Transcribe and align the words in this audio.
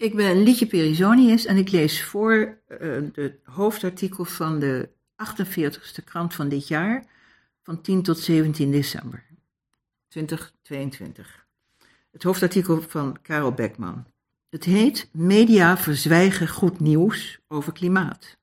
Ik 0.00 0.14
ben 0.14 0.42
Lietje 0.42 0.66
Perizonius 0.66 1.46
en 1.46 1.56
ik 1.56 1.70
lees 1.70 2.04
voor 2.04 2.58
het 2.66 3.16
uh, 3.16 3.30
hoofdartikel 3.44 4.24
van 4.24 4.58
de 4.58 4.88
48ste 5.32 6.04
krant 6.04 6.34
van 6.34 6.48
dit 6.48 6.68
jaar, 6.68 7.04
van 7.62 7.80
10 7.80 8.02
tot 8.02 8.18
17 8.18 8.70
december 8.70 9.26
2022. 10.08 11.46
Het 12.10 12.22
hoofdartikel 12.22 12.82
van 12.82 13.22
Karel 13.22 13.52
Beckman. 13.52 14.06
Het 14.48 14.64
heet 14.64 15.08
Media 15.12 15.76
verzwijgen 15.76 16.48
goed 16.48 16.80
nieuws 16.80 17.40
over 17.48 17.72
klimaat. 17.72 18.36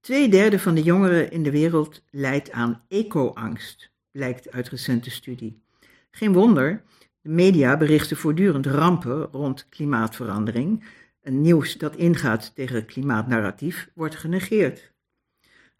Tweederde 0.00 0.58
van 0.58 0.74
de 0.74 0.82
jongeren 0.82 1.30
in 1.30 1.42
de 1.42 1.50
wereld 1.50 2.02
lijdt 2.10 2.50
aan 2.50 2.82
eco-angst, 2.88 3.90
blijkt 4.10 4.50
uit 4.50 4.68
recente 4.68 5.10
studie. 5.10 5.62
Geen 6.10 6.32
wonder, 6.32 6.82
de 7.26 7.32
media 7.32 7.76
berichten 7.76 8.16
voortdurend 8.16 8.66
rampen 8.66 9.28
rond 9.32 9.66
klimaatverandering. 9.68 10.84
Een 11.22 11.40
nieuws 11.40 11.74
dat 11.74 11.96
ingaat 11.96 12.54
tegen 12.54 12.74
het 12.74 12.84
klimaatnarratief 12.84 13.90
wordt 13.94 14.16
genegeerd. 14.16 14.92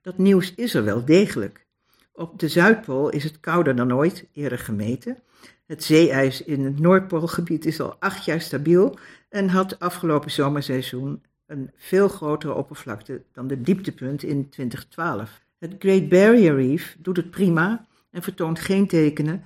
Dat 0.00 0.18
nieuws 0.18 0.54
is 0.54 0.74
er 0.74 0.84
wel 0.84 1.04
degelijk. 1.04 1.66
Op 2.12 2.38
de 2.38 2.48
Zuidpool 2.48 3.08
is 3.08 3.24
het 3.24 3.40
kouder 3.40 3.76
dan 3.76 3.94
ooit 3.94 4.26
eerder 4.32 4.58
gemeten. 4.58 5.18
Het 5.66 5.84
zeeijs 5.84 6.42
in 6.42 6.64
het 6.64 6.78
Noordpoolgebied 6.78 7.64
is 7.66 7.80
al 7.80 7.96
acht 7.98 8.24
jaar 8.24 8.40
stabiel 8.40 8.98
en 9.28 9.48
had 9.48 9.78
afgelopen 9.78 10.30
zomerseizoen 10.30 11.22
een 11.46 11.70
veel 11.76 12.08
grotere 12.08 12.54
oppervlakte 12.54 13.22
dan 13.32 13.46
de 13.46 13.60
dieptepunt 13.60 14.22
in 14.22 14.48
2012. 14.48 15.40
Het 15.58 15.74
Great 15.78 16.08
Barrier 16.08 16.54
Reef 16.54 16.96
doet 16.98 17.16
het 17.16 17.30
prima 17.30 17.86
en 18.10 18.22
vertoont 18.22 18.58
geen 18.58 18.86
tekenen 18.86 19.44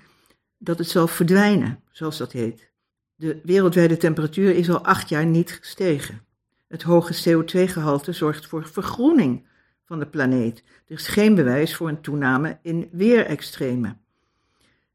dat 0.62 0.78
het 0.78 0.88
zal 0.88 1.06
verdwijnen, 1.06 1.80
zoals 1.90 2.18
dat 2.18 2.32
heet. 2.32 2.70
De 3.14 3.40
wereldwijde 3.42 3.96
temperatuur 3.96 4.56
is 4.56 4.70
al 4.70 4.84
acht 4.84 5.08
jaar 5.08 5.26
niet 5.26 5.52
gestegen. 5.52 6.20
Het 6.68 6.82
hoge 6.82 7.14
CO2-gehalte 7.14 8.12
zorgt 8.12 8.46
voor 8.46 8.68
vergroening 8.68 9.46
van 9.84 9.98
de 9.98 10.06
planeet. 10.06 10.62
Er 10.86 10.94
is 10.94 11.06
geen 11.06 11.34
bewijs 11.34 11.76
voor 11.76 11.88
een 11.88 12.00
toename 12.00 12.58
in 12.62 12.88
weerextremen. 12.92 14.00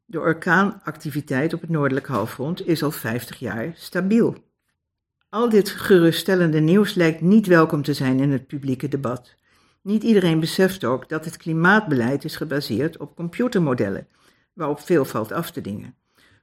De 0.05 0.19
orkaanactiviteit 0.19 1.53
op 1.53 1.61
het 1.61 1.69
noordelijk 1.69 2.07
halfrond 2.07 2.67
is 2.67 2.83
al 2.83 2.91
50 2.91 3.39
jaar 3.39 3.71
stabiel. 3.75 4.43
Al 5.29 5.49
dit 5.49 5.69
geruststellende 5.69 6.59
nieuws 6.59 6.93
lijkt 6.93 7.21
niet 7.21 7.47
welkom 7.47 7.81
te 7.81 7.93
zijn 7.93 8.19
in 8.19 8.31
het 8.31 8.47
publieke 8.47 8.87
debat. 8.87 9.35
Niet 9.81 10.03
iedereen 10.03 10.39
beseft 10.39 10.83
ook 10.83 11.09
dat 11.09 11.25
het 11.25 11.37
klimaatbeleid 11.37 12.23
is 12.23 12.35
gebaseerd 12.35 12.97
op 12.97 13.15
computermodellen, 13.15 14.07
waarop 14.55 14.79
veel 14.79 15.05
valt 15.05 15.31
af 15.31 15.51
te 15.51 15.61
dingen. 15.61 15.95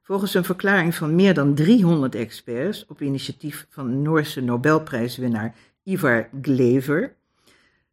Volgens 0.03 0.35
een 0.35 0.45
verklaring 0.45 0.95
van 0.95 1.15
meer 1.15 1.35
dan 1.35 1.55
300 1.55 2.15
experts 2.15 2.87
op 2.87 3.01
initiatief 3.01 3.67
van 3.69 4.03
Noorse 4.03 4.41
Nobelprijswinnaar 4.41 5.55
Ivar 5.83 6.29
Glever 6.43 7.15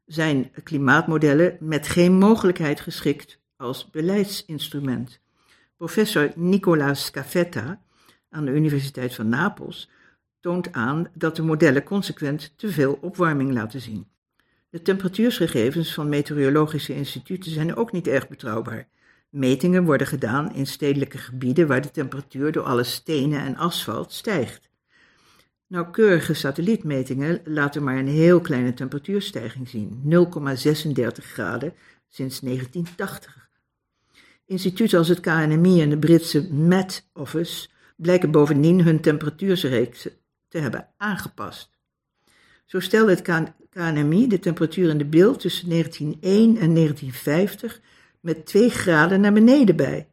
zijn 0.06 0.52
klimaatmodellen 0.64 1.58
met 1.60 1.88
geen 1.88 2.14
mogelijkheid 2.14 2.80
geschikt 2.80 3.40
als 3.58 3.90
beleidsinstrument. 3.90 5.20
Professor 5.78 6.32
Nicola 6.36 6.94
Scafetta 6.94 7.82
aan 8.30 8.46
de 8.46 8.52
Universiteit 8.52 9.16
van 9.16 9.30
Napels 9.30 9.90
toont 10.40 10.74
aan 10.74 11.08
dat 11.14 11.36
de 11.36 11.42
modellen 11.42 11.84
consequent 11.84 12.54
te 12.56 12.70
veel 12.72 12.98
opwarming 13.02 13.52
laten 13.52 13.82
zien. 13.82 14.08
De 14.70 14.82
temperatuursgegevens 14.82 15.94
van 15.94 16.10
meteorologische 16.10 16.96
instituten 16.96 17.52
zijn 17.52 17.76
ook 17.76 17.92
niet 17.92 18.08
erg 18.08 18.28
betrouwbaar. 18.28 18.88
Metingen 19.30 19.84
worden 19.86 20.08
gedaan 20.08 20.54
in 20.54 20.68
stedelijke 20.68 21.18
gebieden 21.18 21.68
waar 21.68 21.82
de 21.82 21.92
temperatuur 21.92 22.52
door 22.52 22.64
alle 22.64 22.84
stenen 22.84 23.40
en 23.40 23.56
asfalt 23.56 24.14
stijgt. 24.14 24.70
Nauwkeurige 25.68 26.34
satellietmetingen 26.34 27.42
laten 27.44 27.84
maar 27.84 27.98
een 27.98 28.08
heel 28.08 28.42
kleine 28.42 28.74
temperatuurstijging 28.74 29.70
zien, 29.70 30.02
0,36 30.04 31.26
graden 31.26 31.74
sinds 32.08 32.40
1980. 32.40 33.50
Instituten 34.46 34.98
als 34.98 35.08
het 35.08 35.20
KNMI 35.20 35.82
en 35.82 35.90
de 35.90 35.98
Britse 35.98 36.54
Met 36.54 37.10
Office 37.14 37.68
blijken 37.96 38.32
bovendien 38.32 38.84
hun 38.84 39.02
temperatuursreeks 39.02 40.08
te 40.48 40.58
hebben 40.58 40.88
aangepast. 40.98 41.70
Zo 42.66 42.80
stelde 42.80 43.12
het 43.12 43.50
KNMI 43.70 44.28
de 44.28 44.40
temperatuur 44.40 44.90
in 44.90 44.98
de 44.98 45.06
beeld 45.06 45.40
tussen 45.40 45.70
1901 45.70 46.58
en 46.58 46.74
1950 46.74 47.82
met 48.20 48.46
2 48.46 48.70
graden 48.70 49.22
naar 49.22 49.34
beneden 49.34 49.76
bij, 49.76 50.10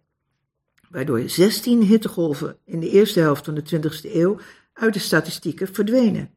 waardoor 0.90 1.28
16 1.28 1.82
hittegolven 1.82 2.56
in 2.64 2.80
de 2.80 2.90
eerste 2.90 3.20
helft 3.20 3.44
van 3.44 3.54
de 3.54 3.62
20e 3.76 4.14
eeuw 4.14 4.38
uit 4.72 4.94
de 4.94 5.00
statistieken 5.00 5.74
verdwenen. 5.74 6.30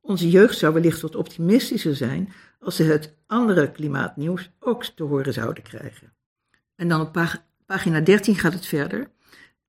Onze 0.00 0.30
jeugd 0.30 0.58
zou 0.58 0.74
wellicht 0.74 1.00
wat 1.00 1.16
optimistischer 1.16 1.96
zijn 1.96 2.32
als 2.60 2.76
ze 2.76 2.82
het 2.82 3.16
andere 3.26 3.70
klimaatnieuws 3.70 4.50
ook 4.58 4.84
te 4.84 5.02
horen 5.02 5.32
zouden 5.32 5.62
krijgen. 5.62 6.12
En 6.76 6.88
dan 6.88 7.00
op 7.00 7.38
pagina 7.66 8.00
13 8.00 8.34
gaat 8.34 8.52
het 8.52 8.66
verder. 8.66 9.10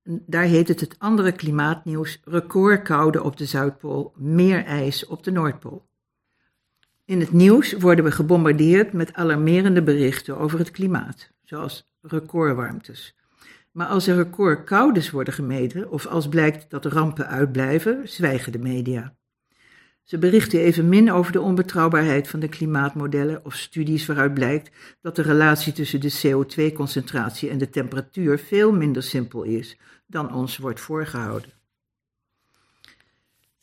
Daar 0.04 0.44
heet 0.44 0.68
het 0.68 0.80
het 0.80 0.96
andere 0.98 1.32
klimaatnieuws 1.32 2.22
recordkoude 2.24 3.24
op 3.24 3.38
de 3.38 3.46
Zuidpool, 3.46 4.14
meer 4.16 4.66
ijs 4.66 5.06
op 5.06 5.24
de 5.24 5.32
Noordpool. 5.32 5.90
In 7.12 7.20
het 7.20 7.32
nieuws 7.32 7.74
worden 7.74 8.06
we 8.06 8.12
gebombardeerd 8.12 8.94
met 8.94 9.14
alarmerende 9.14 9.84
berichten 9.84 10.38
over 10.38 10.60
het 10.60 10.72
klimaat, 10.72 11.32
zoals 11.44 11.90
recordwarmtes. 12.02 13.16
Maar 13.72 13.88
als 13.88 14.08
er 14.08 14.16
recordkoudes 14.16 15.10
worden 15.10 15.34
gemeten 15.34 15.90
of 15.90 16.06
als 16.06 16.28
blijkt 16.28 16.70
dat 16.70 16.86
rampen 16.86 17.28
uitblijven, 17.28 18.10
zwijgen 18.10 18.52
de 18.52 18.60
media. 18.60 19.16
Ze 20.04 20.18
berichten 20.18 20.60
evenmin 20.60 21.12
over 21.12 21.32
de 21.32 21.42
onbetrouwbaarheid 21.42 22.28
van 22.28 22.40
de 22.40 22.50
klimaatmodellen 22.50 23.46
of 23.46 23.56
studies 23.56 24.06
waaruit 24.06 24.34
blijkt 24.34 24.72
dat 25.02 25.16
de 25.16 25.22
relatie 25.22 25.74
tussen 25.74 26.02
de 26.02 26.20
CO2-concentratie 26.22 27.50
en 27.50 27.58
de 27.58 27.70
temperatuur 27.70 28.40
veel 28.40 28.72
minder 28.72 29.04
simpel 29.04 29.44
is 29.44 29.78
dan 30.08 30.34
ons 30.34 30.58
wordt 30.58 30.80
voorgehouden. 30.80 31.52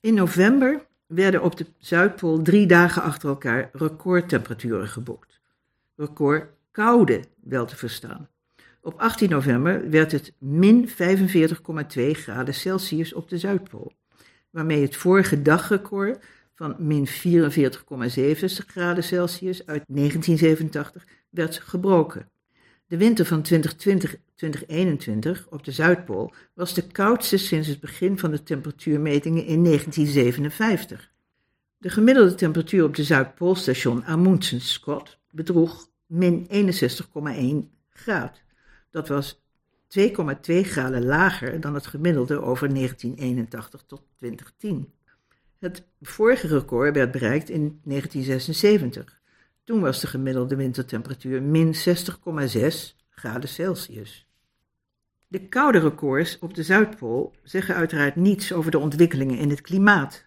In 0.01 0.15
november 0.15 0.87
werden 1.09 1.43
op 1.43 1.57
de 1.57 1.67
Zuidpool 1.79 2.43
drie 2.43 2.67
dagen 2.67 3.03
achter 3.03 3.29
elkaar 3.29 3.71
recordtemperaturen 3.73 4.89
geboekt. 4.89 5.41
Record 5.97 6.51
koude 6.71 7.25
wel 7.41 7.67
te 7.67 7.77
verstaan. 7.77 8.29
Op 8.81 8.99
18 8.99 9.31
november 9.31 9.91
werd 9.91 10.13
het 10.13 10.33
min 10.39 10.89
45,2 10.89 10.95
graden 12.11 12.55
Celsius 12.55 13.13
op 13.13 13.29
de 13.29 13.39
Zuidpool, 13.39 13.93
waarmee 14.51 14.83
het 14.83 14.97
vorige 14.97 15.43
dagrecord 15.43 16.25
van 16.55 16.77
min 16.79 17.07
44,67 17.09 17.13
graden 18.67 19.05
Celsius 19.05 19.67
uit 19.67 19.85
1987 19.87 21.07
werd 21.31 21.59
gebroken. 21.59 22.29
De 22.89 22.97
winter 22.97 23.27
van 23.27 23.45
2020-2021 23.53 25.49
op 25.49 25.65
de 25.65 25.73
Zuidpool 25.73 26.33
was 26.55 26.75
de 26.75 26.87
koudste 26.87 27.37
sinds 27.37 27.69
het 27.69 27.81
begin 27.81 28.19
van 28.19 28.31
de 28.31 28.43
temperatuurmetingen 28.43 29.45
in 29.45 29.65
1957. 29.65 31.13
De 31.79 31.91
gemiddelde 31.91 32.35
temperatuur 32.35 32.85
op 32.85 32.97
de 32.97 33.05
Zuidpoolstation 33.05 34.05
Amundsen-Scott 34.05 35.19
bedroeg 35.31 35.89
min 36.07 36.47
61,1 37.67 37.77
graad. 37.91 38.43
Dat 38.91 39.09
was 39.09 39.41
2,2 39.99 40.11
graden 40.47 41.05
lager 41.05 41.61
dan 41.61 41.75
het 41.75 41.87
gemiddelde 41.87 42.43
over 42.43 42.75
1981 42.75 43.83
tot 43.87 44.03
2010. 44.17 44.93
Het 45.59 45.83
vorige 46.01 46.47
record 46.47 46.95
werd 46.95 47.11
bereikt 47.11 47.49
in 47.49 47.81
1976. 47.85 49.18
Toen 49.69 49.81
was 49.81 50.01
de 50.01 50.07
gemiddelde 50.07 50.57
wintertemperatuur 50.57 51.43
min 51.43 51.75
60,6 51.75 51.81
graden 53.11 53.49
Celsius. 53.49 54.27
De 55.27 55.49
koude 55.49 55.79
records 55.79 56.39
op 56.39 56.55
de 56.55 56.63
Zuidpool 56.63 57.35
zeggen 57.43 57.75
uiteraard 57.75 58.17
niets 58.17 58.53
over 58.53 58.71
de 58.71 58.79
ontwikkelingen 58.79 59.39
in 59.39 59.51
het 59.51 59.61
klimaat. 59.61 60.27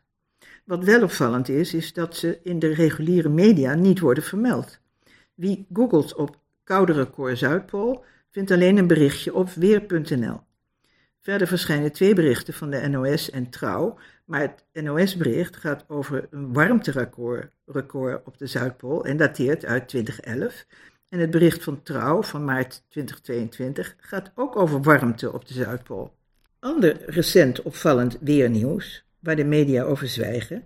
Wat 0.66 0.84
wel 0.84 1.04
opvallend 1.04 1.50
is, 1.50 1.74
is 1.74 1.94
dat 1.94 2.16
ze 2.16 2.40
in 2.44 2.60
de 2.60 2.74
reguliere 2.74 3.30
media 3.30 3.74
niet 3.74 4.00
worden 4.00 4.24
vermeld. 4.24 4.80
Wie 5.34 5.68
googelt 5.74 6.16
op 6.16 6.40
koude 6.64 6.94
record 6.94 7.38
Zuidpool, 7.38 8.04
vindt 8.30 8.52
alleen 8.52 8.78
een 8.78 8.88
berichtje 8.88 9.34
op 9.34 9.50
weer.nl. 9.50 10.40
Verder 11.20 11.48
verschijnen 11.48 11.92
twee 11.92 12.14
berichten 12.14 12.54
van 12.54 12.70
de 12.70 12.88
NOS 12.88 13.30
en 13.30 13.50
Trouw, 13.50 13.98
maar 14.32 14.42
het 14.42 14.84
NOS-bericht 14.84 15.56
gaat 15.56 15.86
over 15.88 16.28
een 16.30 16.54
warmterecord 16.54 17.52
record 17.66 18.26
op 18.26 18.38
de 18.38 18.48
Zuidpool 18.48 19.06
en 19.06 19.18
dateert 19.18 19.66
uit 19.66 19.88
2011. 19.88 20.66
En 21.10 21.20
het 21.20 21.32
bericht 21.32 21.64
van 21.64 21.84
Trouw 21.84 22.24
van 22.24 22.46
maart 22.46 22.84
2022 22.90 23.96
gaat 24.00 24.32
ook 24.36 24.56
over 24.56 24.82
warmte 24.82 25.34
op 25.34 25.48
de 25.48 25.54
Zuidpool. 25.54 26.14
Ander 26.60 27.02
recent 27.06 27.62
opvallend 27.62 28.18
weernieuws, 28.22 29.06
waar 29.20 29.36
de 29.36 29.44
media 29.44 29.84
over 29.84 30.08
zwijgen, 30.08 30.64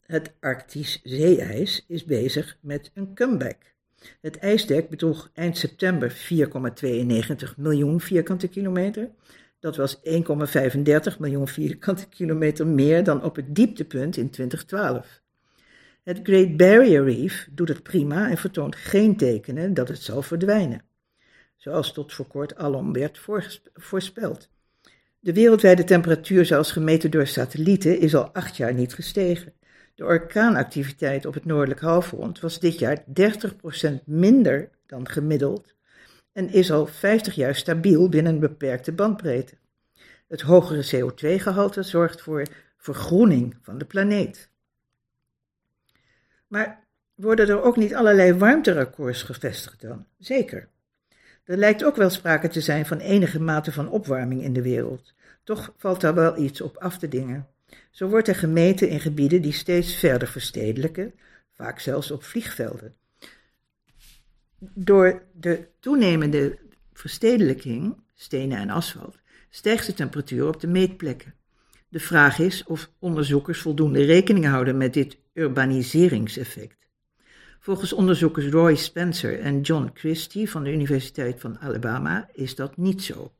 het 0.00 0.32
Arctisch 0.40 1.00
zeeijs 1.02 1.84
is 1.86 2.04
bezig 2.04 2.58
met 2.60 2.90
een 2.94 3.14
comeback. 3.14 3.56
Het 4.20 4.38
ijsdek 4.38 4.88
bedroeg 4.88 5.30
eind 5.34 5.58
september 5.58 6.12
4,92 6.12 7.56
miljoen 7.56 8.00
vierkante 8.00 8.48
kilometer 8.48 9.10
Dat 9.60 9.76
was 9.76 9.96
1,35 9.96 11.18
miljoen 11.18 11.48
vierkante 11.48 12.08
kilometer 12.08 12.66
meer 12.66 13.04
dan 13.04 13.22
op 13.22 13.36
het 13.36 13.54
dieptepunt 13.54 14.16
in 14.16 14.30
2012. 14.30 15.22
Het 16.02 16.20
Great 16.22 16.56
Barrier 16.56 17.04
Reef 17.04 17.48
doet 17.50 17.68
het 17.68 17.82
prima 17.82 18.30
en 18.30 18.36
vertoont 18.36 18.76
geen 18.76 19.16
tekenen 19.16 19.74
dat 19.74 19.88
het 19.88 20.02
zal 20.02 20.22
verdwijnen, 20.22 20.82
zoals 21.56 21.92
tot 21.92 22.12
voor 22.12 22.26
kort 22.26 22.56
alom 22.56 22.92
werd 22.92 23.20
voorspeld. 23.74 24.50
De 25.20 25.32
wereldwijde 25.32 25.84
temperatuur, 25.84 26.46
zoals 26.46 26.72
gemeten 26.72 27.10
door 27.10 27.26
satellieten, 27.26 27.98
is 27.98 28.14
al 28.14 28.34
acht 28.34 28.56
jaar 28.56 28.74
niet 28.74 28.94
gestegen. 28.94 29.52
De 29.94 30.04
orkaanactiviteit 30.04 31.26
op 31.26 31.34
het 31.34 31.44
noordelijk 31.44 31.80
halfrond 31.80 32.40
was 32.40 32.60
dit 32.60 32.78
jaar 32.78 33.04
30% 33.04 34.04
minder 34.04 34.70
dan 34.86 35.08
gemiddeld 35.08 35.74
en 36.38 36.52
is 36.52 36.70
al 36.70 36.86
50 36.86 37.34
jaar 37.34 37.54
stabiel 37.54 38.08
binnen 38.08 38.32
een 38.32 38.40
beperkte 38.40 38.92
bandbreedte. 38.92 39.54
Het 40.28 40.40
hogere 40.40 40.84
CO2-gehalte 40.94 41.82
zorgt 41.82 42.20
voor 42.20 42.42
vergroening 42.76 43.56
van 43.62 43.78
de 43.78 43.84
planeet. 43.84 44.50
Maar 46.46 46.86
worden 47.14 47.48
er 47.48 47.62
ook 47.62 47.76
niet 47.76 47.94
allerlei 47.94 48.32
warmterecords 48.32 49.22
gevestigd 49.22 49.80
dan? 49.80 50.06
Zeker. 50.18 50.68
Er 51.44 51.56
lijkt 51.56 51.84
ook 51.84 51.96
wel 51.96 52.10
sprake 52.10 52.48
te 52.48 52.60
zijn 52.60 52.86
van 52.86 52.98
enige 52.98 53.40
mate 53.40 53.72
van 53.72 53.90
opwarming 53.90 54.42
in 54.42 54.52
de 54.52 54.62
wereld. 54.62 55.14
Toch 55.44 55.74
valt 55.76 56.00
daar 56.00 56.14
wel 56.14 56.38
iets 56.38 56.60
op 56.60 56.76
af 56.76 56.98
te 56.98 57.08
dingen. 57.08 57.48
Zo 57.90 58.08
wordt 58.08 58.28
er 58.28 58.34
gemeten 58.34 58.88
in 58.88 59.00
gebieden 59.00 59.42
die 59.42 59.52
steeds 59.52 59.94
verder 59.94 60.28
verstedelijken, 60.28 61.14
vaak 61.50 61.78
zelfs 61.78 62.10
op 62.10 62.22
vliegvelden. 62.22 62.96
Door 64.60 65.22
de 65.32 65.68
toenemende 65.80 66.58
verstedelijking, 66.92 67.96
stenen 68.14 68.58
en 68.58 68.70
asfalt, 68.70 69.18
stijgt 69.50 69.86
de 69.86 69.94
temperatuur 69.94 70.48
op 70.48 70.60
de 70.60 70.66
meetplekken. 70.66 71.34
De 71.88 72.00
vraag 72.00 72.38
is 72.38 72.64
of 72.64 72.90
onderzoekers 72.98 73.60
voldoende 73.60 74.04
rekening 74.04 74.46
houden 74.46 74.76
met 74.76 74.94
dit 74.94 75.18
urbaniseringseffect. 75.32 76.88
Volgens 77.60 77.92
onderzoekers 77.92 78.46
Roy 78.46 78.74
Spencer 78.74 79.40
en 79.40 79.60
John 79.60 79.90
Christie 79.94 80.50
van 80.50 80.64
de 80.64 80.72
Universiteit 80.72 81.40
van 81.40 81.58
Alabama 81.58 82.28
is 82.32 82.54
dat 82.54 82.76
niet 82.76 83.02
zo. 83.02 83.32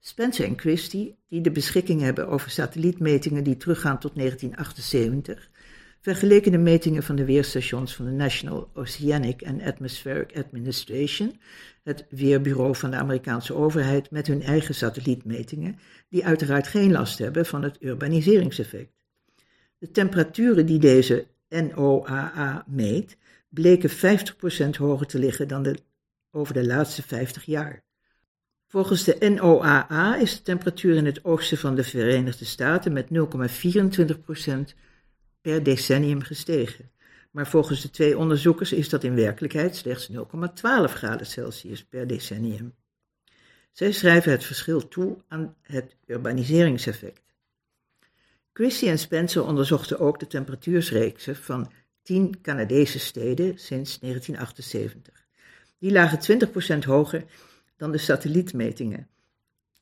Spencer 0.00 0.44
en 0.44 0.58
Christie, 0.58 1.18
die 1.28 1.40
de 1.40 1.50
beschikking 1.50 2.00
hebben 2.00 2.28
over 2.28 2.50
satellietmetingen 2.50 3.44
die 3.44 3.56
teruggaan 3.56 3.98
tot 3.98 4.14
1978, 4.14 5.50
vergeleken 6.00 6.52
de 6.52 6.58
metingen 6.58 7.02
van 7.02 7.16
de 7.16 7.24
weerstations 7.24 7.94
van 7.94 8.04
de 8.04 8.10
National 8.10 8.70
Oceanic 8.74 9.42
and 9.46 9.62
Atmospheric 9.62 10.36
Administration, 10.36 11.40
het 11.82 12.06
weerbureau 12.10 12.76
van 12.76 12.90
de 12.90 12.96
Amerikaanse 12.96 13.54
overheid, 13.54 14.10
met 14.10 14.26
hun 14.26 14.42
eigen 14.42 14.74
satellietmetingen, 14.74 15.78
die 16.08 16.26
uiteraard 16.26 16.66
geen 16.66 16.92
last 16.92 17.18
hebben 17.18 17.46
van 17.46 17.62
het 17.62 17.76
urbaniseringseffect. 17.80 18.92
De 19.78 19.90
temperaturen 19.90 20.66
die 20.66 20.78
deze 20.78 21.26
NOAA 21.48 22.64
meet, 22.66 23.16
bleken 23.48 23.90
50% 23.90 23.94
hoger 24.78 25.06
te 25.06 25.18
liggen 25.18 25.48
dan 25.48 25.62
de, 25.62 25.78
over 26.30 26.54
de 26.54 26.66
laatste 26.66 27.02
50 27.02 27.44
jaar. 27.44 27.86
Volgens 28.66 29.04
de 29.04 29.30
NOAA 29.34 30.16
is 30.16 30.36
de 30.36 30.42
temperatuur 30.42 30.96
in 30.96 31.06
het 31.06 31.24
oosten 31.24 31.58
van 31.58 31.74
de 31.74 31.84
Verenigde 31.84 32.44
Staten 32.44 32.92
met 32.92 33.06
0,24% 33.12 34.78
per 35.48 35.62
decennium 35.62 36.22
gestegen. 36.22 36.90
Maar 37.30 37.46
volgens 37.46 37.82
de 37.82 37.90
twee 37.90 38.18
onderzoekers 38.18 38.72
is 38.72 38.88
dat 38.88 39.04
in 39.04 39.14
werkelijkheid 39.14 39.76
slechts 39.76 40.10
0,12 40.10 40.16
graden 40.84 41.26
Celsius 41.26 41.84
per 41.84 42.06
decennium. 42.06 42.74
Zij 43.72 43.92
schrijven 43.92 44.32
het 44.32 44.44
verschil 44.44 44.88
toe 44.88 45.16
aan 45.28 45.54
het 45.62 45.96
urbaniseringseffect. 46.06 47.22
Christie 48.52 48.88
en 48.88 48.98
Spencer 48.98 49.44
onderzochten 49.44 49.98
ook 49.98 50.18
de 50.18 50.26
temperatuursreeksen 50.26 51.36
van 51.36 51.72
10 52.02 52.40
Canadese 52.40 52.98
steden 52.98 53.58
sinds 53.58 53.98
1978. 53.98 55.26
Die 55.78 55.92
lagen 55.92 56.48
20% 56.74 56.78
hoger 56.84 57.24
dan 57.76 57.92
de 57.92 57.98
satellietmetingen. 57.98 59.08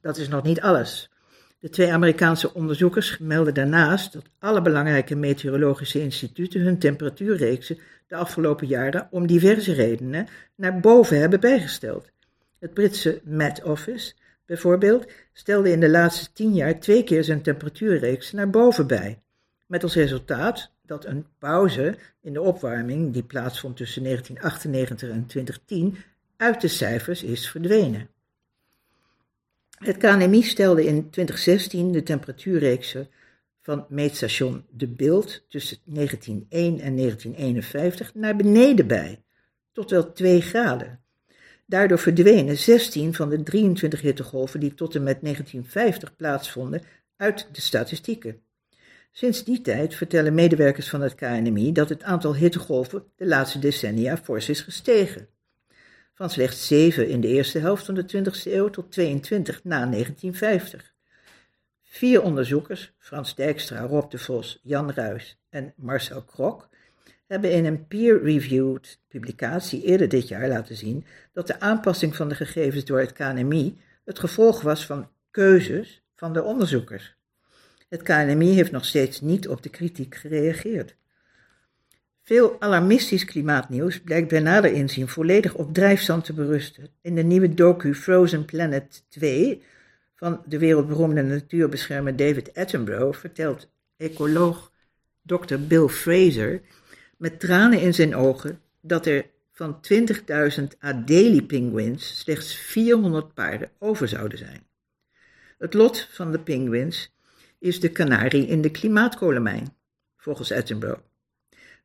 Dat 0.00 0.16
is 0.16 0.28
nog 0.28 0.42
niet 0.42 0.60
alles. 0.60 1.10
De 1.58 1.68
twee 1.68 1.92
Amerikaanse 1.92 2.54
onderzoekers 2.54 3.18
melden 3.18 3.54
daarnaast 3.54 4.12
dat 4.12 4.24
alle 4.38 4.62
belangrijke 4.62 5.14
meteorologische 5.14 6.00
instituten 6.00 6.60
hun 6.60 6.78
temperatuurreeksen 6.78 7.78
de 8.06 8.16
afgelopen 8.16 8.66
jaren 8.66 9.08
om 9.10 9.26
diverse 9.26 9.72
redenen 9.72 10.26
naar 10.54 10.80
boven 10.80 11.20
hebben 11.20 11.40
bijgesteld. 11.40 12.10
Het 12.58 12.74
Britse 12.74 13.20
Met 13.24 13.62
Office 13.62 14.14
bijvoorbeeld 14.46 15.06
stelde 15.32 15.70
in 15.70 15.80
de 15.80 15.88
laatste 15.88 16.32
tien 16.32 16.54
jaar 16.54 16.80
twee 16.80 17.04
keer 17.04 17.24
zijn 17.24 17.42
temperatuurreeks 17.42 18.32
naar 18.32 18.50
boven 18.50 18.86
bij. 18.86 19.22
Met 19.66 19.82
als 19.82 19.94
resultaat 19.94 20.70
dat 20.82 21.04
een 21.04 21.26
pauze 21.38 21.96
in 22.20 22.32
de 22.32 22.40
opwarming 22.40 23.12
die 23.12 23.22
plaatsvond 23.22 23.76
tussen 23.76 24.02
1998 24.02 25.08
en 25.08 25.26
2010 25.26 25.96
uit 26.36 26.60
de 26.60 26.68
cijfers 26.68 27.22
is 27.22 27.48
verdwenen. 27.48 28.08
Het 29.76 29.96
KNMI 29.96 30.42
stelde 30.42 30.84
in 30.84 31.10
2016 31.10 31.92
de 31.92 32.02
temperatuurreeksen 32.02 33.08
van 33.62 33.86
meetstation 33.88 34.64
De 34.70 34.88
Beeld 34.88 35.44
tussen 35.48 35.78
1901 35.84 36.80
en 36.80 36.96
1951 36.96 38.14
naar 38.14 38.36
beneden 38.36 38.86
bij, 38.86 39.22
tot 39.72 39.90
wel 39.90 40.12
2 40.12 40.40
graden. 40.40 41.00
Daardoor 41.66 41.98
verdwenen 41.98 42.56
16 42.56 43.14
van 43.14 43.28
de 43.28 43.42
23 43.42 44.00
hittegolven 44.00 44.60
die 44.60 44.74
tot 44.74 44.94
en 44.94 45.02
met 45.02 45.20
1950 45.20 46.16
plaatsvonden 46.16 46.82
uit 47.16 47.48
de 47.52 47.60
statistieken. 47.60 48.40
Sinds 49.12 49.44
die 49.44 49.60
tijd 49.60 49.94
vertellen 49.94 50.34
medewerkers 50.34 50.88
van 50.88 51.00
het 51.00 51.14
KNMI 51.14 51.72
dat 51.72 51.88
het 51.88 52.02
aantal 52.02 52.34
hittegolven 52.34 53.04
de 53.16 53.26
laatste 53.26 53.58
decennia 53.58 54.16
fors 54.16 54.48
is 54.48 54.60
gestegen 54.60 55.28
van 56.16 56.30
slechts 56.30 56.66
7 56.66 57.08
in 57.08 57.20
de 57.20 57.28
eerste 57.28 57.58
helft 57.58 57.84
van 57.84 57.94
de 57.94 58.02
20e 58.02 58.52
eeuw 58.52 58.68
tot 58.68 58.92
22 58.92 59.64
na 59.64 59.86
1950. 59.86 60.94
Vier 61.82 62.22
onderzoekers, 62.22 62.92
Frans 62.98 63.34
Dijkstra, 63.34 63.80
Rob 63.80 64.10
de 64.10 64.18
Vos, 64.18 64.60
Jan 64.62 64.90
Ruys 64.90 65.38
en 65.48 65.72
Marcel 65.76 66.22
Krok, 66.22 66.68
hebben 67.26 67.52
in 67.52 67.64
een 67.64 67.86
peer-reviewed 67.86 68.98
publicatie 69.08 69.82
eerder 69.82 70.08
dit 70.08 70.28
jaar 70.28 70.48
laten 70.48 70.76
zien 70.76 71.04
dat 71.32 71.46
de 71.46 71.60
aanpassing 71.60 72.16
van 72.16 72.28
de 72.28 72.34
gegevens 72.34 72.84
door 72.84 73.00
het 73.00 73.12
KNMI 73.12 73.78
het 74.04 74.18
gevolg 74.18 74.60
was 74.60 74.86
van 74.86 75.08
keuzes 75.30 76.02
van 76.14 76.32
de 76.32 76.42
onderzoekers. 76.42 77.16
Het 77.88 78.02
KNMI 78.02 78.54
heeft 78.54 78.70
nog 78.70 78.84
steeds 78.84 79.20
niet 79.20 79.48
op 79.48 79.62
de 79.62 79.68
kritiek 79.68 80.14
gereageerd. 80.14 80.96
Veel 82.26 82.56
alarmistisch 82.60 83.24
klimaatnieuws 83.24 84.00
blijkt 84.00 84.28
bij 84.28 84.40
nader 84.40 84.72
inzien 84.72 85.08
volledig 85.08 85.54
op 85.54 85.74
drijfzand 85.74 86.24
te 86.24 86.32
berusten. 86.32 86.88
In 87.00 87.14
de 87.14 87.22
nieuwe 87.22 87.54
docu 87.54 87.94
Frozen 87.94 88.44
Planet 88.44 89.04
2 89.08 89.62
van 90.14 90.42
de 90.46 90.58
wereldberoemde 90.58 91.22
natuurbeschermer 91.22 92.16
David 92.16 92.54
Attenborough 92.54 93.18
vertelt 93.18 93.68
ecoloog 93.96 94.72
Dr. 95.22 95.56
Bill 95.68 95.88
Fraser 95.88 96.60
met 97.16 97.40
tranen 97.40 97.80
in 97.80 97.94
zijn 97.94 98.14
ogen 98.14 98.60
dat 98.80 99.06
er 99.06 99.26
van 99.52 99.80
20.000 100.60 100.64
Adelie-pinguïns 100.78 102.18
slechts 102.18 102.56
400 102.56 103.34
paarden 103.34 103.70
over 103.78 104.08
zouden 104.08 104.38
zijn. 104.38 104.66
Het 105.58 105.74
lot 105.74 106.08
van 106.10 106.32
de 106.32 106.40
pinguïns 106.40 107.14
is 107.58 107.80
de 107.80 107.88
kanarie 107.88 108.46
in 108.46 108.60
de 108.62 108.70
klimaatkolenmijn, 108.70 109.76
volgens 110.16 110.52
Attenborough. 110.52 111.04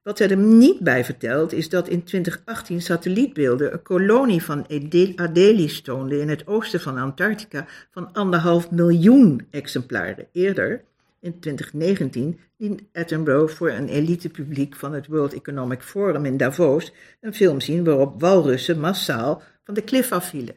Wat 0.03 0.19
hij 0.19 0.29
er 0.29 0.37
niet 0.37 0.79
bij 0.79 1.05
vertelt 1.05 1.53
is 1.53 1.69
dat 1.69 1.87
in 1.87 2.03
2018 2.03 2.81
satellietbeelden 2.81 3.73
een 3.73 3.81
kolonie 3.81 4.43
van 4.43 4.65
Adelies 5.15 5.81
toonden 5.81 6.21
in 6.21 6.29
het 6.29 6.47
oosten 6.47 6.79
van 6.79 6.97
Antarctica 6.97 7.67
van 7.91 8.13
anderhalf 8.13 8.71
miljoen 8.71 9.47
exemplaren. 9.49 10.27
Eerder, 10.31 10.83
in 11.19 11.39
2019, 11.39 12.39
liet 12.57 12.83
Attenborough 12.93 13.53
voor 13.53 13.69
een 13.69 13.87
elitepubliek 13.87 14.75
van 14.75 14.93
het 14.93 15.07
World 15.07 15.33
Economic 15.33 15.81
Forum 15.81 16.25
in 16.25 16.37
Davos 16.37 16.93
een 17.19 17.33
film 17.33 17.61
zien 17.61 17.83
waarop 17.83 18.21
walrussen 18.21 18.79
massaal 18.79 19.41
van 19.63 19.73
de 19.73 19.83
klif 19.83 20.11
afvielen. 20.11 20.55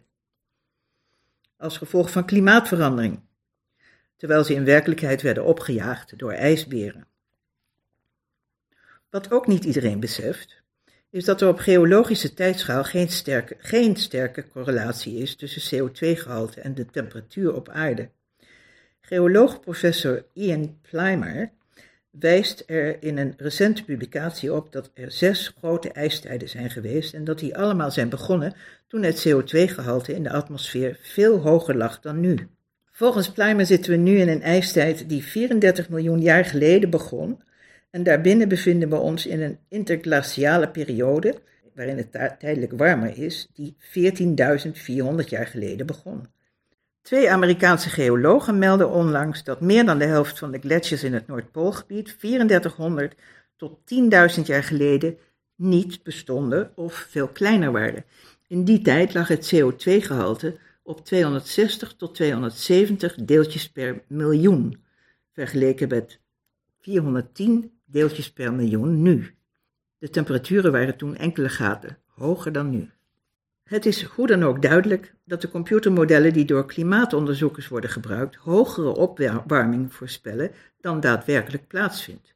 Als 1.57 1.79
gevolg 1.79 2.11
van 2.11 2.25
klimaatverandering, 2.25 3.21
terwijl 4.17 4.45
ze 4.45 4.55
in 4.55 4.65
werkelijkheid 4.65 5.23
werden 5.23 5.45
opgejaagd 5.45 6.19
door 6.19 6.33
ijsberen. 6.33 7.07
Wat 9.15 9.33
ook 9.33 9.47
niet 9.47 9.65
iedereen 9.65 10.01
beseft, 10.01 10.63
is 11.11 11.25
dat 11.25 11.41
er 11.41 11.49
op 11.49 11.59
geologische 11.59 12.35
tijdschaal 12.35 12.85
geen 12.85 13.09
sterke, 13.09 13.57
geen 13.59 13.97
sterke 13.97 14.49
correlatie 14.49 15.19
is 15.19 15.37
tussen 15.37 15.79
CO2-gehalte 15.79 16.61
en 16.61 16.75
de 16.75 16.87
temperatuur 16.87 17.55
op 17.55 17.69
aarde. 17.69 18.09
Geoloog 19.01 19.61
professor 19.61 20.25
Ian 20.33 20.79
Plimer 20.91 21.51
wijst 22.11 22.63
er 22.67 23.03
in 23.03 23.19
een 23.19 23.35
recente 23.37 23.85
publicatie 23.85 24.53
op 24.53 24.73
dat 24.73 24.91
er 24.95 25.13
zes 25.13 25.55
grote 25.59 25.93
ijstijden 25.93 26.49
zijn 26.49 26.71
geweest 26.71 27.15
en 27.15 27.25
dat 27.25 27.39
die 27.39 27.57
allemaal 27.57 27.91
zijn 27.91 28.09
begonnen 28.09 28.55
toen 28.87 29.03
het 29.03 29.29
CO2-gehalte 29.29 30.15
in 30.15 30.23
de 30.23 30.31
atmosfeer 30.31 30.99
veel 31.03 31.39
hoger 31.39 31.77
lag 31.77 32.01
dan 32.01 32.21
nu. 32.21 32.49
Volgens 32.91 33.31
Plimer 33.31 33.67
zitten 33.67 33.91
we 33.91 33.97
nu 33.97 34.19
in 34.19 34.29
een 34.29 34.43
ijstijd 34.43 35.09
die 35.09 35.25
34 35.25 35.89
miljoen 35.89 36.21
jaar 36.21 36.45
geleden 36.45 36.91
begon 36.91 37.43
en 37.95 38.03
daarbinnen 38.03 38.49
bevinden 38.49 38.89
we 38.89 38.97
ons 38.97 39.27
in 39.27 39.43
een 39.43 39.59
interglaciale 39.69 40.69
periode 40.69 41.35
waarin 41.75 41.97
het 41.97 42.39
tijdelijk 42.39 42.73
warmer 42.73 43.19
is, 43.19 43.49
die 43.53 43.77
14.400 43.81 45.29
jaar 45.29 45.47
geleden 45.47 45.87
begon. 45.87 46.27
Twee 47.03 47.31
Amerikaanse 47.31 47.89
geologen 47.89 48.59
melden 48.59 48.91
onlangs 48.91 49.45
dat 49.45 49.61
meer 49.61 49.85
dan 49.85 49.99
de 49.99 50.05
helft 50.05 50.39
van 50.39 50.51
de 50.51 50.59
gletsjers 50.59 51.05
in 51.05 51.13
het 51.13 51.27
Noordpoolgebied 51.27 52.19
3400 52.19 53.15
tot 53.57 53.79
10.000 54.39 54.43
jaar 54.45 54.65
geleden 54.65 55.19
niet 55.57 56.03
bestonden 56.03 56.73
of 56.75 56.95
veel 56.95 57.29
kleiner 57.29 57.73
waren. 57.73 58.05
In 58.47 58.65
die 58.65 58.83
tijd 58.83 59.15
lag 59.15 59.29
het 59.29 59.55
CO2-gehalte 59.55 60.59
op 60.83 61.05
260 61.05 61.95
tot 61.97 62.15
270 62.15 63.15
deeltjes 63.15 63.71
per 63.71 64.03
miljoen, 64.09 64.85
vergeleken 65.33 65.89
met 65.89 66.19
410 66.81 67.73
deeltjes 67.95 68.33
per 68.33 68.53
miljoen 68.53 69.03
nu. 69.03 69.35
De 69.99 70.11
temperaturen 70.11 70.73
waren 70.73 70.97
toen 70.97 71.17
enkele 71.17 71.49
graden 71.49 71.99
hoger 72.07 72.53
dan 72.53 72.71
nu. 72.71 72.91
Het 73.63 73.87
is 73.87 74.03
hoe 74.03 74.27
dan 74.27 74.43
ook 74.43 74.63
duidelijk 74.63 75.15
dat 75.25 75.41
de 75.41 75.51
computermodellen 75.51 76.33
die 76.33 76.45
door 76.45 76.67
klimaatonderzoekers 76.67 77.69
worden 77.69 77.91
gebruikt 77.91 78.35
hogere 78.35 78.97
opwarming 78.97 79.95
voorspellen 79.95 80.51
dan 80.81 81.01
daadwerkelijk 81.01 81.67
plaatsvindt. 81.67 82.35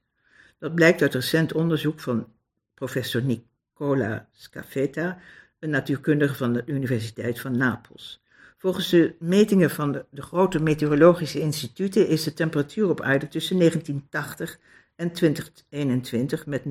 Dat 0.58 0.74
blijkt 0.74 1.02
uit 1.02 1.14
recent 1.14 1.52
onderzoek 1.52 2.00
van 2.00 2.26
professor 2.74 3.22
Nicola 3.22 4.28
Scafetta, 4.32 5.18
een 5.58 5.70
natuurkundige 5.70 6.34
van 6.34 6.52
de 6.52 6.62
Universiteit 6.66 7.40
van 7.40 7.56
Napels. 7.56 8.22
Volgens 8.56 8.88
de 8.88 9.14
metingen 9.18 9.70
van 9.70 9.92
de, 9.92 10.04
de 10.10 10.22
grote 10.22 10.62
meteorologische 10.62 11.40
instituten 11.40 12.08
is 12.08 12.24
de 12.24 12.34
temperatuur 12.34 12.88
op 12.88 13.00
aarde 13.00 13.28
tussen 13.28 13.56
1980 13.58 14.58
en 14.98 15.12
2021 15.12 16.46
met 16.46 16.62
0,52 16.64 16.68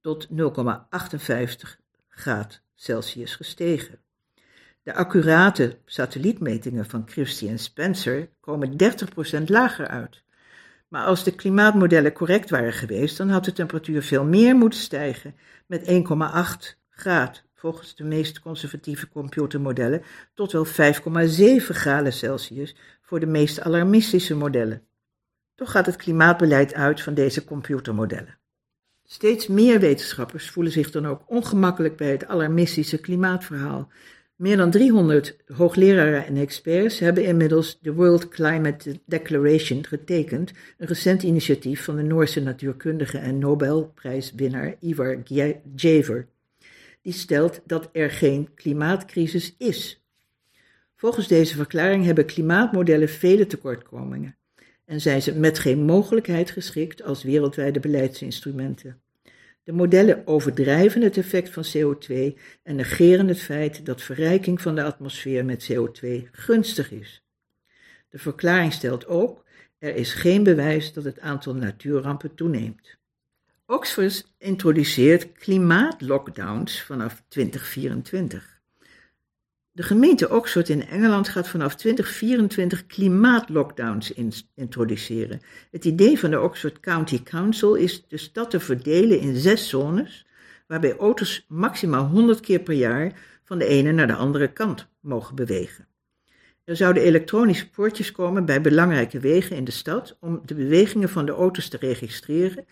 tot 0.00 0.28
0,58 0.28 0.36
graad 2.08 2.62
Celsius 2.74 3.34
gestegen. 3.34 3.98
De 4.82 4.94
accurate 4.94 5.78
satellietmetingen 5.84 6.86
van 6.86 7.02
Christie 7.06 7.48
en 7.48 7.58
Spencer 7.58 8.28
komen 8.40 8.76
30% 9.40 9.42
lager 9.44 9.88
uit. 9.88 10.22
Maar 10.88 11.04
als 11.04 11.24
de 11.24 11.34
klimaatmodellen 11.34 12.12
correct 12.12 12.50
waren 12.50 12.72
geweest, 12.72 13.16
dan 13.16 13.28
had 13.28 13.44
de 13.44 13.52
temperatuur 13.52 14.02
veel 14.02 14.24
meer 14.24 14.56
moeten 14.56 14.80
stijgen, 14.80 15.34
met 15.66 15.80
1,8 15.80 16.78
graad, 16.90 17.42
volgens 17.54 17.96
de 17.96 18.04
meest 18.04 18.40
conservatieve 18.40 19.08
computermodellen, 19.08 20.02
tot 20.34 20.52
wel 20.52 20.66
5,7 20.66 20.72
graden 21.56 22.12
Celsius 22.12 22.76
voor 23.02 23.20
de 23.20 23.26
meest 23.26 23.60
alarmistische 23.60 24.36
modellen. 24.36 24.88
Toch 25.60 25.70
gaat 25.70 25.86
het 25.86 25.96
klimaatbeleid 25.96 26.74
uit 26.74 27.02
van 27.02 27.14
deze 27.14 27.44
computermodellen. 27.44 28.38
Steeds 29.04 29.46
meer 29.46 29.80
wetenschappers 29.80 30.50
voelen 30.50 30.72
zich 30.72 30.90
dan 30.90 31.06
ook 31.06 31.22
ongemakkelijk 31.26 31.96
bij 31.96 32.10
het 32.10 32.26
alarmistische 32.26 33.00
klimaatverhaal. 33.00 33.88
Meer 34.36 34.56
dan 34.56 34.70
300 34.70 35.36
hoogleraren 35.46 36.26
en 36.26 36.36
experts 36.36 36.98
hebben 36.98 37.24
inmiddels 37.24 37.78
de 37.80 37.92
World 37.92 38.28
Climate 38.28 39.00
Declaration 39.06 39.86
getekend, 39.86 40.52
een 40.78 40.86
recent 40.86 41.22
initiatief 41.22 41.84
van 41.84 41.96
de 41.96 42.02
Noorse 42.02 42.40
natuurkundige 42.40 43.18
en 43.18 43.38
Nobelprijswinnaar 43.38 44.74
Ivar 44.80 45.22
Javer. 45.74 46.26
Die 47.02 47.12
stelt 47.12 47.60
dat 47.66 47.88
er 47.92 48.10
geen 48.10 48.54
klimaatcrisis 48.54 49.54
is. 49.58 50.04
Volgens 50.96 51.28
deze 51.28 51.56
verklaring 51.56 52.04
hebben 52.04 52.26
klimaatmodellen 52.26 53.08
vele 53.08 53.46
tekortkomingen 53.46 54.38
en 54.90 55.00
zijn 55.00 55.22
ze 55.22 55.34
met 55.34 55.58
geen 55.58 55.84
mogelijkheid 55.84 56.50
geschikt 56.50 57.02
als 57.02 57.22
wereldwijde 57.22 57.80
beleidsinstrumenten. 57.80 59.00
De 59.62 59.72
modellen 59.72 60.26
overdrijven 60.26 61.02
het 61.02 61.16
effect 61.16 61.50
van 61.50 61.64
CO2 61.64 62.38
en 62.62 62.76
negeren 62.76 63.28
het 63.28 63.40
feit 63.40 63.86
dat 63.86 64.02
verrijking 64.02 64.60
van 64.60 64.74
de 64.74 64.82
atmosfeer 64.82 65.44
met 65.44 65.72
CO2 65.72 66.30
gunstig 66.32 66.90
is. 66.90 67.24
De 68.08 68.18
verklaring 68.18 68.72
stelt 68.72 69.06
ook: 69.06 69.44
er 69.78 69.94
is 69.94 70.12
geen 70.12 70.42
bewijs 70.42 70.92
dat 70.92 71.04
het 71.04 71.20
aantal 71.20 71.54
natuurrampen 71.54 72.34
toeneemt. 72.34 72.96
Oxford 73.66 74.32
introduceert 74.38 75.32
klimaatlockdowns 75.32 76.82
vanaf 76.82 77.22
2024. 77.28 78.59
De 79.72 79.82
gemeente 79.82 80.30
Oxford 80.30 80.68
in 80.68 80.86
Engeland 80.86 81.28
gaat 81.28 81.48
vanaf 81.48 81.74
2024 81.74 82.86
klimaatlockdowns 82.86 84.12
introduceren. 84.54 85.40
Het 85.70 85.84
idee 85.84 86.18
van 86.18 86.30
de 86.30 86.40
Oxford 86.40 86.80
County 86.80 87.22
Council 87.22 87.74
is 87.74 88.04
de 88.08 88.16
stad 88.16 88.50
te 88.50 88.60
verdelen 88.60 89.20
in 89.20 89.36
zes 89.36 89.68
zones, 89.68 90.26
waarbij 90.66 90.96
auto's 90.96 91.44
maximaal 91.48 92.06
100 92.06 92.40
keer 92.40 92.60
per 92.60 92.74
jaar 92.74 93.12
van 93.44 93.58
de 93.58 93.66
ene 93.66 93.92
naar 93.92 94.06
de 94.06 94.14
andere 94.14 94.52
kant 94.52 94.88
mogen 95.00 95.34
bewegen. 95.34 95.86
Er 96.64 96.76
zouden 96.76 97.02
elektronische 97.02 97.70
poortjes 97.70 98.12
komen 98.12 98.44
bij 98.44 98.60
belangrijke 98.60 99.20
wegen 99.20 99.56
in 99.56 99.64
de 99.64 99.70
stad 99.70 100.16
om 100.20 100.42
de 100.44 100.54
bewegingen 100.54 101.08
van 101.08 101.26
de 101.26 101.32
auto's 101.32 101.68
te 101.68 101.76
registreren 101.76 102.64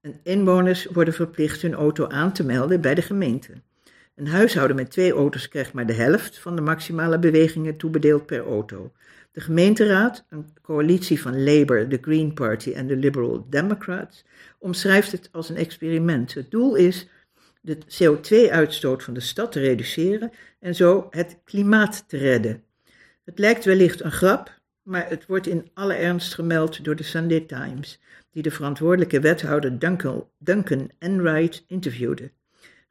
en 0.00 0.20
inwoners 0.22 0.86
worden 0.86 1.14
verplicht 1.14 1.62
hun 1.62 1.74
auto 1.74 2.08
aan 2.08 2.32
te 2.32 2.44
melden 2.44 2.80
bij 2.80 2.94
de 2.94 3.02
gemeente. 3.02 3.52
Een 4.16 4.26
huishouden 4.26 4.76
met 4.76 4.90
twee 4.90 5.12
auto's 5.12 5.48
krijgt 5.48 5.72
maar 5.72 5.86
de 5.86 5.92
helft 5.92 6.38
van 6.38 6.56
de 6.56 6.62
maximale 6.62 7.18
bewegingen 7.18 7.76
toebedeeld 7.76 8.26
per 8.26 8.46
auto. 8.46 8.92
De 9.32 9.40
gemeenteraad, 9.40 10.24
een 10.28 10.46
coalitie 10.62 11.20
van 11.20 11.44
Labour, 11.44 11.88
de 11.88 11.98
Green 12.00 12.34
Party 12.34 12.72
en 12.72 12.86
de 12.86 12.96
Liberal 12.96 13.46
Democrats, 13.50 14.24
omschrijft 14.58 15.12
het 15.12 15.28
als 15.32 15.48
een 15.48 15.56
experiment. 15.56 16.34
Het 16.34 16.50
doel 16.50 16.74
is 16.74 17.08
de 17.60 17.76
CO2-uitstoot 17.76 19.02
van 19.02 19.14
de 19.14 19.20
stad 19.20 19.52
te 19.52 19.60
reduceren 19.60 20.30
en 20.60 20.74
zo 20.74 21.06
het 21.10 21.38
klimaat 21.44 22.08
te 22.08 22.16
redden. 22.16 22.62
Het 23.24 23.38
lijkt 23.38 23.64
wellicht 23.64 24.00
een 24.00 24.12
grap, 24.12 24.60
maar 24.82 25.08
het 25.08 25.26
wordt 25.26 25.46
in 25.46 25.70
alle 25.74 25.94
ernst 25.94 26.34
gemeld 26.34 26.84
door 26.84 26.96
de 26.96 27.02
Sunday 27.02 27.40
Times, 27.40 28.00
die 28.30 28.42
de 28.42 28.50
verantwoordelijke 28.50 29.20
wethouder 29.20 29.78
Duncan, 29.78 30.28
Duncan 30.38 30.90
Enright 30.98 31.64
interviewde. 31.66 32.30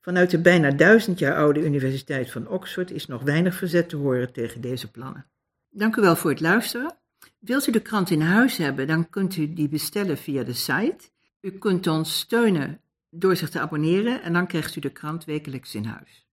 Vanuit 0.05 0.31
de 0.31 0.39
bijna 0.39 0.71
duizend 0.71 1.19
jaar 1.19 1.35
oude 1.35 1.65
Universiteit 1.65 2.31
van 2.31 2.47
Oxford 2.47 2.91
is 2.91 3.05
nog 3.05 3.21
weinig 3.21 3.55
verzet 3.55 3.89
te 3.89 3.95
horen 3.95 4.31
tegen 4.31 4.61
deze 4.61 4.91
plannen. 4.91 5.25
Dank 5.69 5.95
u 5.95 6.01
wel 6.01 6.15
voor 6.15 6.29
het 6.29 6.39
luisteren. 6.39 6.97
Wilt 7.39 7.67
u 7.67 7.71
de 7.71 7.79
krant 7.79 8.09
in 8.09 8.21
huis 8.21 8.57
hebben, 8.57 8.87
dan 8.87 9.09
kunt 9.09 9.35
u 9.35 9.53
die 9.53 9.69
bestellen 9.69 10.17
via 10.17 10.43
de 10.43 10.53
site. 10.53 11.09
U 11.41 11.51
kunt 11.51 11.87
ons 11.87 12.19
steunen 12.19 12.81
door 13.09 13.35
zich 13.35 13.49
te 13.49 13.59
abonneren 13.59 14.21
en 14.21 14.33
dan 14.33 14.47
krijgt 14.47 14.75
u 14.75 14.79
de 14.79 14.89
krant 14.89 15.25
wekelijks 15.25 15.75
in 15.75 15.85
huis. 15.85 16.24